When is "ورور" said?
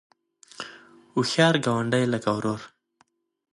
2.35-2.61